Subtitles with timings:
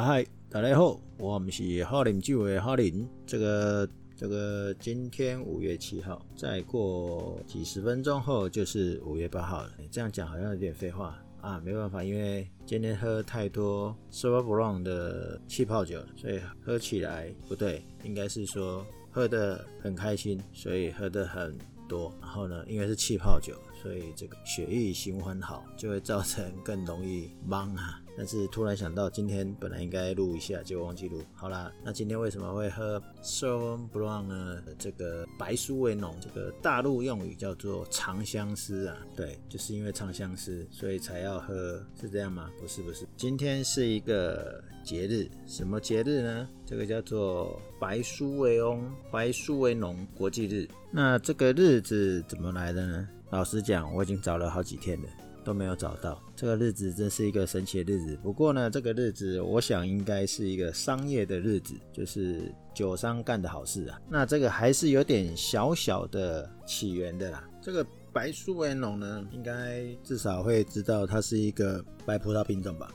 [0.00, 3.04] 嗨，大家好，我们是好邻居的好邻。
[3.26, 9.72] 这个这个，今天五月七号，再过几十分钟后就是五月八号了。
[9.90, 21.58] 这样讲好像有点废话啊，没办法，因为今天喝太多 Sauvignon 的气泡酒了，所以喝起来不对，应该是说喝得很开心，所以喝得很
[21.88, 22.14] 多。
[22.20, 28.00] 然后呢，因为是气泡酒，所以这个血液循环好，就会造成更容易懵啊。
[28.18, 31.22] 但是突然想到，今天本来应该录一下，结果忘记录。
[31.34, 34.62] 好啦，那今天为什么会喝 Sauvignon Blanc 呢？
[34.76, 38.96] 这个白苏维农，这个大陆用语叫做长相思啊。
[39.14, 42.50] 对，就是因为长相思，所以才要喝，是这样吗？
[42.60, 43.06] 不是，不是。
[43.16, 46.48] 今天是一个节日，什么节日呢？
[46.66, 50.68] 这个叫做白苏维翁白苏维农国际日。
[50.90, 53.08] 那这个日子怎么来的呢？
[53.30, 55.08] 老实讲，我已经找了好几天了。
[55.44, 58.16] 都没有找到这个日子，真是一个神奇的日子。
[58.22, 64.00] 不过呢，这个日子我想应该是一个商业的日子，就是酒商干的好事啊。
[64.08, 67.42] 那这个还是有点小小的起源的啦。
[67.60, 72.88] 这个白苏维农呢，应该至少会知道它是一个白葡萄品种吧。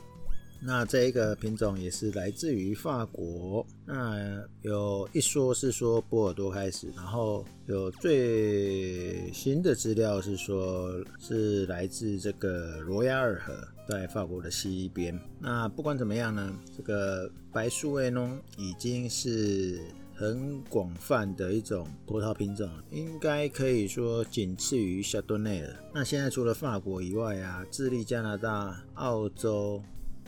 [0.60, 13.52] 那这一个品种也是来自于法国，那有一说是说波尔多开始，然后有最新的资料是说是来自这个罗亚尔河，
[13.86, 15.20] 在法国的西边。
[15.38, 19.78] 那不管怎么样呢，这个白苏维农已经是
[20.14, 25.74] 很广泛的一种葡萄品种，应该可以说仅次于夏多内了。
[25.92, 29.82] 那现在除了法国以外啊，智利、加拿大、澳洲。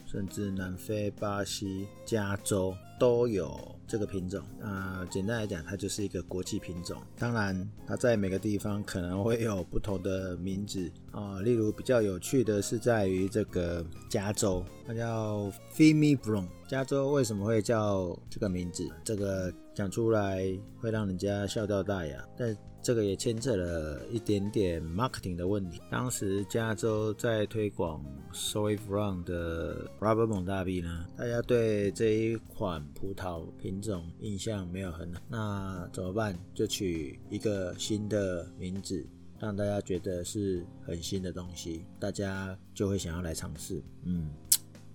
[0.07, 4.43] 甚至南非、巴西、加州都有这个品种。
[4.63, 7.03] 啊、简单来讲，它就是一个国际品种。
[7.19, 16.49] 当然，它在每个地方可能会有不同的名字啊、例如，比较有趣的是在于这个加州，它叫 Fimi Blanc。
[16.69, 18.89] 加州为什么会叫这个名字？
[19.05, 20.43] 这个讲出来
[20.81, 22.25] 会让人家笑掉大牙。
[22.37, 22.57] 但
[22.87, 25.83] 这个也牵扯了一点点 marketing 的问题。
[25.91, 28.01] 当时加州在推广
[28.33, 36.39] Sauvignon Blanc 的 Robert Mondavi 呢，大家对这一款葡萄品种印象没有很好，那怎么办？
[36.55, 39.05] 就取一个新的名字，
[39.41, 43.83] 让大家觉得是很新的东西，大家就会想要来尝试。
[44.05, 44.31] 嗯，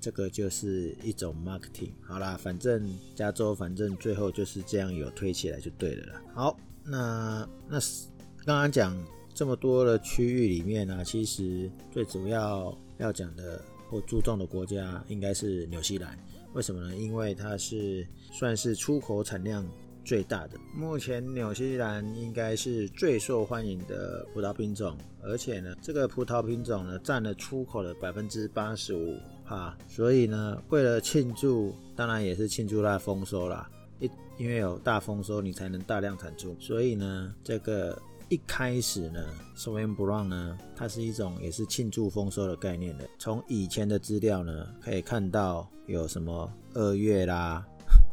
[0.01, 1.91] 这个就是一种 marketing。
[2.01, 2.85] 好啦，反正
[3.15, 6.21] 加州反正最后就是这样有推起来就对了啦。
[6.33, 6.57] 好。
[6.83, 8.07] 那那是
[8.43, 8.97] 刚刚讲
[9.35, 16.17] 这么多的区域里面呢、其实最主要要讲的或注重的国家应该是纽西兰。
[16.53, 16.95] 为什么呢？
[16.95, 19.63] 因为它是算是出口产量
[20.03, 20.57] 最大的。
[20.73, 29.15] 目前纽西兰应该是最受欢迎的葡萄品种，而且呢，这个葡萄品种呢占了出口的百分之八十五
[29.51, 29.77] 啊。
[29.87, 33.69] 所以呢，为了庆祝，当然也是庆祝它的丰收啦。
[34.37, 36.55] 因为有大丰收，你才能大量产出。
[36.59, 39.23] 所以呢，这个一开始呢
[39.55, 43.07] ，Sauvignon Blanc 呢，它是一种也是庆祝丰收的概念的。
[43.19, 47.63] 从以前的资料呢，可以看到有什么二月啦、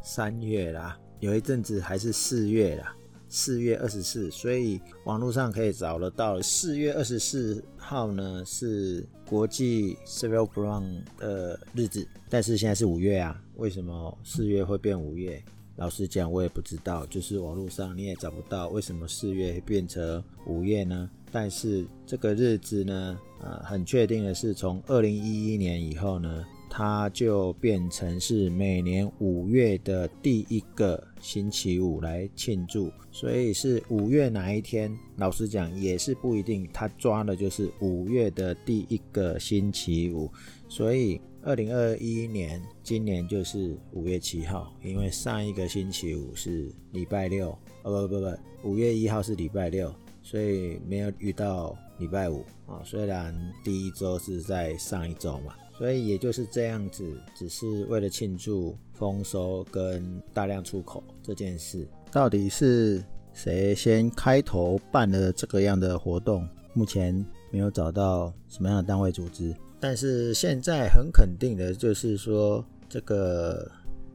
[0.03, 2.94] 三月啦，有一阵子还是四月啦，
[3.28, 4.31] 四月二十四。
[4.31, 12.06] 所以网络上可以找得到，四月二十四号呢是国际 Sauvignon Blanc 的日子。
[12.28, 15.43] 但是现在是五月啊，为什么四月会变五月？
[15.77, 21.09] 老实讲，我也不知道，就是网络上你也找不到为什么四月变成五月呢？
[21.31, 34.97] 但是这个日子呢，呃，很确定的是，从二零一一年以后呢，它就变成是每年五月的第一个星期五来庆祝，所以是五月哪一天？
[35.17, 40.31] 老实讲也是不一定，它抓的就是五月的第一个星期五，
[40.69, 41.21] 所以。
[41.45, 52.82] 二零二一年，今年就是五月七号，因为上一个星期五是礼拜六，哦不不不，五月一号是礼拜六，所以没有遇到礼拜五啊。
[52.85, 57.04] 虽然第一周是在上一周嘛，所以也就是这样子，
[57.36, 61.86] 只是为了庆祝丰收跟大量出口这件事。
[62.10, 63.00] 到底是
[63.32, 66.44] 谁先开头办了这个样的活动？
[66.75, 67.14] 目前
[67.52, 69.54] 没有找到什么样的单位组织。
[69.78, 73.70] 但是现在很肯定的就是说，这个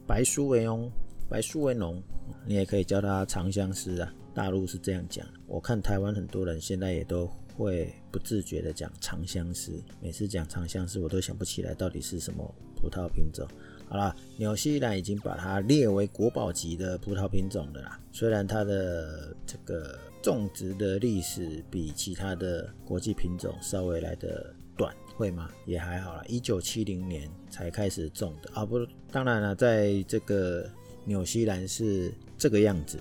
[0.05, 0.91] 白苏维翁、
[1.29, 2.03] 白苏维农，
[2.45, 4.13] 你也可以叫它长相思啊。
[4.33, 9.71] 大陆是这样讲，我看台湾很多人现在也都会不自觉的讲长相思。
[10.01, 12.43] 每次讲长相思，我都想不起来到底是什么
[12.75, 13.47] 葡萄品种。
[13.87, 17.99] 好啦，纽西兰已经把它列为国宝级的葡萄品种了啦。
[18.11, 24.53] 虽然它的这个种植的历史比其他的国际品种稍微来的。
[24.75, 25.51] 短，会吗？
[25.67, 28.65] 也还好啦，一九七零年才开始种的啊。
[28.65, 30.67] 不，当然了，在这个
[31.05, 32.99] 纽西兰是这个样子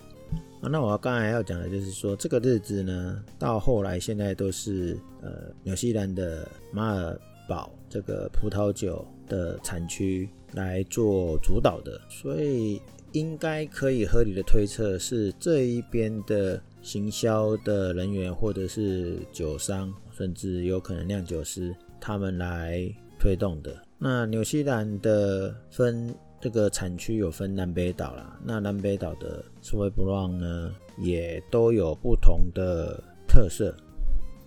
[0.60, 0.68] 啊。
[0.70, 7.18] 那我刚才要讲的就是说，这个日子呢，到后来现在都是呃纽西兰的马尔
[7.48, 12.80] 堡这个葡萄酒的产区来做主导的，所以
[13.12, 21.74] 应该可以合理的推测是这一边的行销的人员或者是酒商，甚至有可能酿酒师。
[22.04, 23.80] 他们来推动的。
[23.96, 33.72] 那纽西兰的分这个产区有分南北岛啦，那南北岛的 Sauvignon 呢，也都有不同的特色。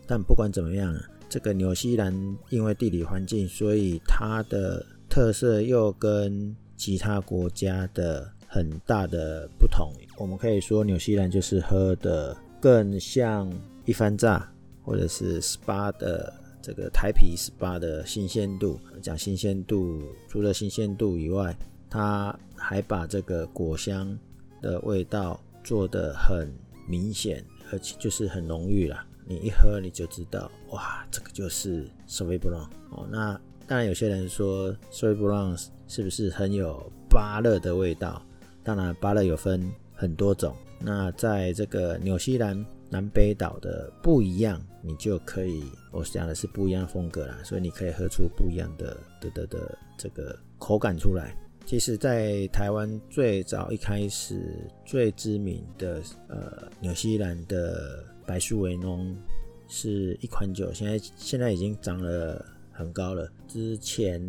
[0.06, 0.94] 但不管怎么样，
[1.30, 2.13] 这个纽西兰
[2.50, 9.89] 因为地理环境，所以它的特色又跟其他国家的很大的不同。
[10.18, 13.50] 我们可以说，纽西兰就是喝的更像
[13.86, 14.51] 一番炸，
[14.83, 16.41] 或者是 SPA 的。
[16.62, 21.56] 这个台啤十八的新鲜度，讲新鲜度，除了新鲜度以外，
[21.95, 24.19] 它还把这个果香
[24.62, 26.51] 的味道做得很
[26.86, 29.07] 明显，而且就是很浓郁啦。
[29.25, 33.07] 你一喝你就知道，哇，这个就是 s o v i g n o n 哦。
[33.09, 35.57] 那当然有些人说 s o v i g n o n
[35.88, 38.21] 是不是很有芭乐的味道？
[38.62, 40.53] 当然芭乐有分很多种。
[40.80, 42.65] 那在这个纽西兰。
[42.88, 51.36] 南北岛的不一样，你就可以，我讲的是不一样的风格啦，所以你可以喝出不一样的的的的这个口感出来。
[51.65, 54.39] 其实，在台湾最早一开始
[54.85, 59.15] 最知名的呃纽西兰的白苏维农
[59.67, 64.21] 是一款酒，现在现在已经涨了很高了，之前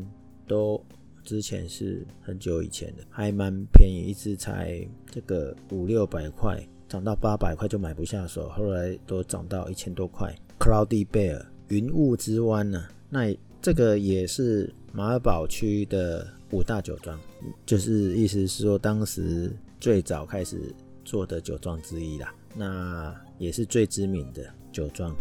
[0.49, 0.83] 都
[1.23, 6.59] 之前是很久以前的，还蛮便宜，一支才这个五六百块。
[6.89, 10.33] 涨到八百块就买不下手，后来都涨到一千多块。
[10.59, 17.19] Cloudy Bear 云雾之湾呢、那这个也是马尔堡区的五大酒庄，
[17.65, 19.51] 就是意思是说当时
[19.81, 22.33] 最早开始做的酒庄之一啦。
[22.55, 25.15] 那也是最知名的酒庄，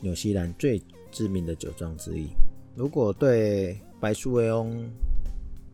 [0.00, 2.28] 纽西兰最知名的酒庄之一。
[2.74, 4.90] 如果对白苏维翁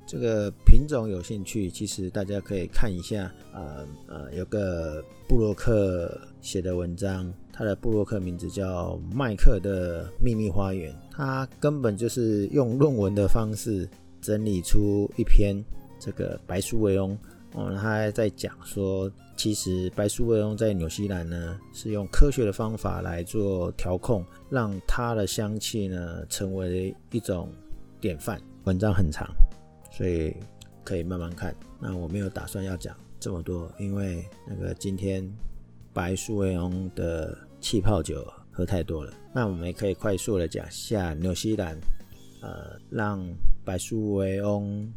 [0.06, 13.88] 这个品种有兴趣，其实大家可以看一下，呃呃，有个布洛克写的文章，他的布洛克名字叫麦克的秘密花园，他根本就是用论文的方式
[14.28, 15.56] 整理出一篇
[15.98, 17.16] 这个白苏维翁，
[17.54, 27.50] 哦，他还在讲说，其实白苏维翁在纽西兰呢是用科学的方法来做调控，让它的香气呢成为一种
[28.02, 28.38] 典范。
[28.64, 29.26] 文章很长。
[29.90, 30.36] 所以
[30.84, 31.56] 可以慢慢看。
[31.80, 35.26] 那我没有打算要讲这么多，因为那个今天
[35.94, 39.12] 白苏维翁的气泡酒喝太多了。
[39.34, 41.76] 那我们也可以快速的讲下纽西兰，
[42.42, 43.18] 呃，让
[43.68, 44.90] 白苏维翁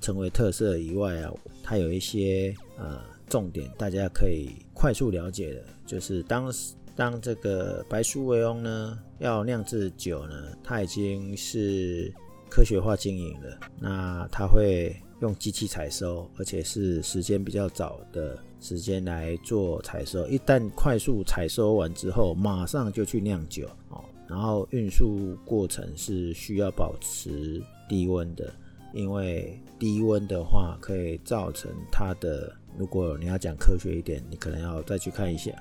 [0.00, 1.30] 成为特色以外啊，
[1.62, 12.10] 它有一些呃重点，大家可以快速了解的，就是当时当这个白苏维翁呢要酿制酒呢，它已经是。
[12.50, 20.24] 科学化经营了，那它会用机器采收，而且是时间比较早的时间来做采收。
[20.28, 24.04] 一旦快速采收完之后，马上就去酿酒哦。
[24.28, 28.52] 然后运输过程是需要保持低温的，
[28.92, 32.54] 因为低温的话可以造成它的。
[32.76, 35.52] 如果你要讲科学一点，你可能要再去看一下。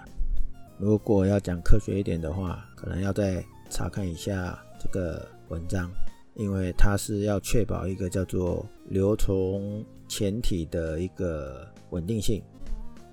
[0.80, 5.92] 如果要讲科学一点的话，可能要再查看一下这个文章。
[6.36, 12.42] 因为它是要确保一个叫做流从前体的一个稳定性，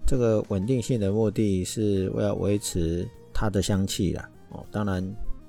[0.07, 4.27] 这个稳定性的目的是为了维持它的香气啦。
[4.49, 5.07] 哦，当然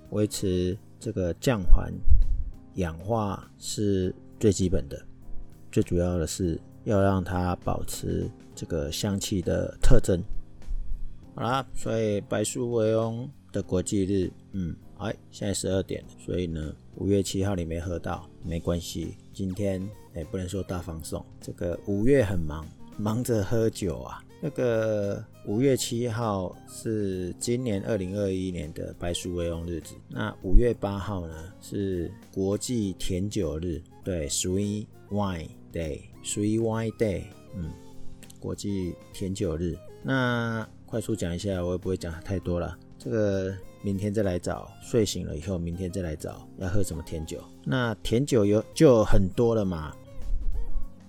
[0.09, 1.89] 维持这个降环
[2.75, 4.99] 氧化是最基本的，
[5.71, 10.21] 最主要的是要让它保持这个香气的特征。
[11.35, 14.75] 好啦，所以白苏维翁的国际日，嗯。
[15.01, 19.17] 哎，现在十二点了，所以呢，五月七号你没喝到没关系。
[19.33, 19.81] 今天
[20.13, 22.67] 哎，不能说大放送，这个五月很忙，
[22.99, 24.23] 忙着喝酒啊。
[24.39, 37.23] 那个五月七号是今年二零二一年的白苏维翁日子，那五月八号呢是国际甜酒日，对，Sweet Wine Day，Sweet Wine Day，
[37.55, 37.71] 嗯，
[38.39, 39.75] 国际甜酒日。
[40.03, 43.55] 那快速讲一下，我也不会讲太多了，这个。
[43.83, 47.43] 明天再来找，睡醒了以后，明天再来找，要喝什么甜酒？
[47.65, 49.91] 那甜酒有就很多了嘛。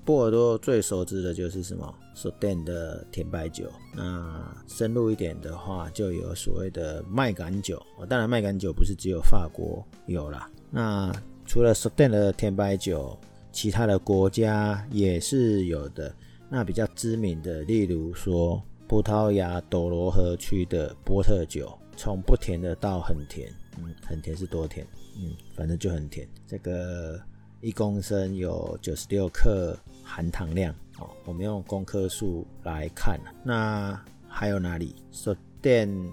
[0.05, 3.71] 波尔多最熟知的就是什么 s o d a n 的甜白酒。
[3.95, 7.81] 那深入一点的话，就有所谓的麦秆酒。
[8.09, 11.13] 当然，麦秆酒不是只有法国有啦，那
[11.47, 13.17] 除了 s o d a n 的甜白酒，
[13.53, 16.13] 其他的国家也是有的。
[16.49, 24.87] 那比较知名的，例如说葡萄牙朵罗河区的波特酒，从不甜的到很甜，嗯，很甜是多甜？
[25.17, 26.29] 嗯，反正就很甜。
[26.47, 27.19] 这个
[27.62, 33.19] 一公升有九十六克含糖量哦，我们用公克数来看。
[33.45, 36.09] 那还有哪里？Soden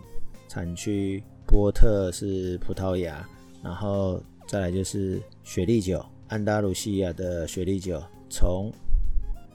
[0.47, 3.27] 产区波特是葡萄牙，
[3.63, 8.71] 然后再来就是雪莉酒，安达卢西亚的雪莉酒，从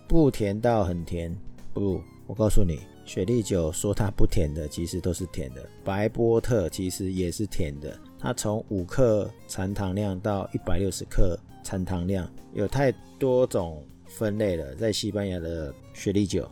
[0.09, 1.33] 不甜到很甜。
[1.73, 5.65] 不，我告诉你，雪莉酒说它不甜的，其实都是甜的。
[5.85, 14.75] 白波特其实也是甜的，它从五克残糖量到一百六十克残糖量，有太多种分类了。
[14.77, 16.49] 在西班牙的雪莉酒，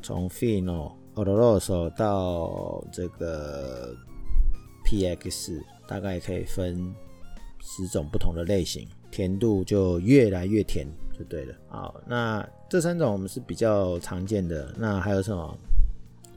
[0.00, 3.94] 从 Fino、Oloroso 到这个
[4.86, 6.94] PX，大概可以分
[7.60, 10.86] 十种不同的类型，甜度就越来越甜。
[11.12, 14.74] 就对了，好，那这三种我们是比较常见的。
[14.78, 15.58] 那还有什么？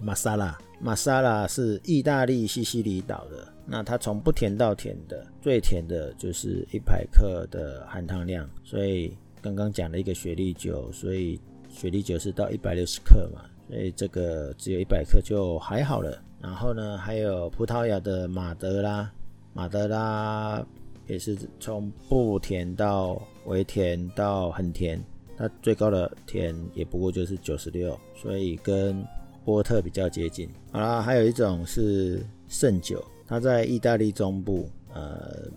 [0.01, 3.47] 玛莎拉，玛莎拉是意大利西西里岛的。
[3.65, 8.49] 那它从不甜到甜的，最甜的就是一百克的含糖量。
[8.63, 16.21] 所以刚刚讲了一个雪莉酒，所以雪莉酒是到一百六十克嘛，所以这个只有一百克就还好了。
[16.41, 19.11] 然后呢，还有葡萄牙的马德拉，
[19.53, 20.65] 马德拉
[21.07, 23.21] 也是从不甜到。
[23.45, 24.99] 微甜到很甜，
[25.37, 29.05] 它最高的甜也不过就是九十六，所以跟
[29.43, 30.49] 波特比较接近。
[30.71, 35.47] 好啦，还有一种是圣酒，它在意大利中部，呃，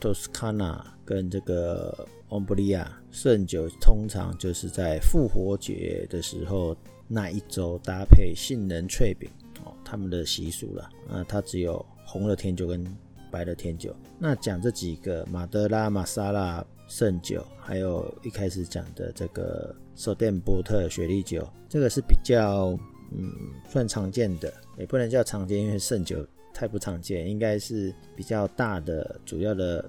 [0.00, 2.90] 托斯卡纳跟这个翁布利亚。
[3.10, 9.30] 圣酒通常就是在复活节的时候那一周搭配杏仁脆饼
[9.64, 10.90] 哦，他们的习俗了。
[11.08, 12.84] 那它只有红的甜酒跟
[13.30, 13.94] 白的甜酒。
[14.18, 16.64] 那讲这几个马德拉、玛莎拉。
[16.86, 22.78] 圣酒，还有一开始讲的这个手电波特雪莉酒，这个是比较
[23.10, 23.32] 嗯
[23.66, 29.84] 算常见的，也不能叫常见，因为圣酒太不常见，应该是比较大的主要的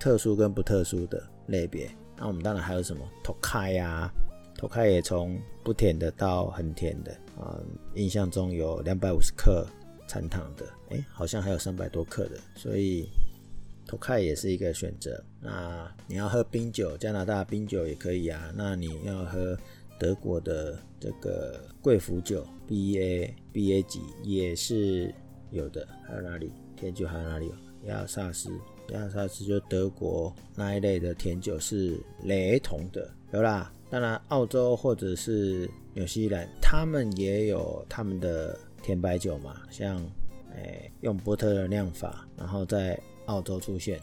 [0.00, 1.88] 特殊跟不特殊的类别。
[2.16, 4.10] 那我们当然还有什么 Tokai 呀
[4.58, 7.60] toka 也从不甜的到很甜的啊，
[7.94, 9.66] 印象中有两百五十克
[10.08, 13.06] 残糖的，哎，好像还有三百多克的，所以。
[13.88, 15.22] 托开也是一个选择。
[15.40, 18.52] 那你要喝冰酒，加拿大冰酒也可以啊。
[18.52, 19.56] 那你要喝
[19.96, 25.14] 德国的这个贵腐酒，BA BA 级也是
[25.56, 25.86] 有的。
[26.06, 26.52] 还有哪里？
[26.76, 27.88] 甜酒还有哪里有？
[27.88, 28.50] 亚萨斯，
[28.90, 33.72] 亚萨斯就德国那一类的甜酒是雷同的，有啦。
[33.90, 39.96] 当然，澳洲或者是纽西兰，他们也有他们的甜白酒嘛，像
[40.54, 42.96] 诶、用波特的酿法，然后在。
[43.26, 44.00] 澳洲出现，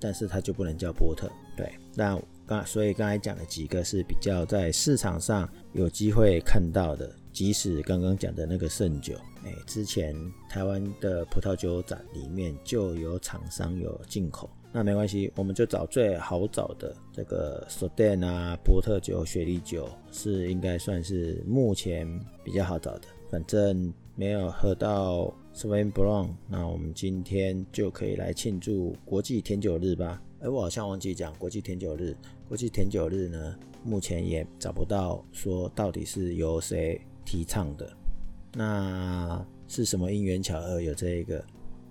[0.00, 1.30] 但是它就不能叫波特。
[1.58, 7.14] 对，那刚所以刚才讲的几个是比较在市场上有机会看到的。
[7.34, 9.14] 即使刚刚讲的那个圣酒，
[9.44, 10.16] 哎，之前
[10.48, 22.08] 台湾的葡萄酒展里面就有厂商有进口，那没关系，我们就找最好找的这个 s o d a n 啊，波特酒、雪莉酒是应该算是目前
[22.42, 25.34] 比较好找的，反正没有喝到。
[25.54, 30.20] Sauvignon Blanc，那我们今天就可以来庆祝国际甜酒日吧。
[30.40, 32.16] 哎，我好像忘记讲国际甜酒日。
[32.48, 37.92] 国际甜酒日呢，目前也找不到说到底是由谁提倡的。
[38.52, 41.44] 那是什么因缘巧合有这一个？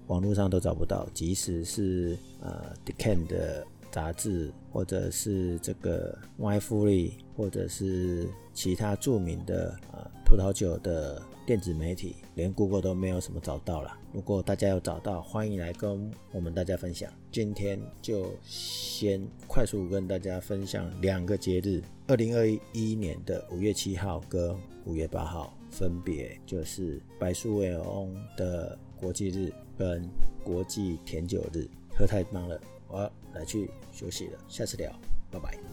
[0.07, 11.21] 网络上都找不到，即使是呃《Decan》的杂志，或者是这个 YFury 或者是其他著名的呃葡萄酒的。
[11.45, 13.97] 电子媒体连 Google 都没有什么找到了。
[14.13, 17.11] 如果大家有找到，欢迎来跟我们大家分享。
[17.31, 30.09] 今天就先快速跟大家分享两个节日：二零二一年的五月七号跟五月八号，分别就是白苏维翁的国际日跟
[30.43, 31.67] 国际甜酒日。
[31.95, 34.39] 喝太忙了，我要来去休息了。
[34.47, 34.91] 下次聊，
[35.29, 35.72] 拜拜。